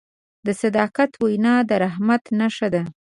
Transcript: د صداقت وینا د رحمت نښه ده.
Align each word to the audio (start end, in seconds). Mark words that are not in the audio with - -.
د 0.45 0.47
صداقت 0.61 1.11
وینا 1.23 1.55
د 1.69 1.71
رحمت 1.83 2.23
نښه 2.39 2.67
ده. 2.73 2.83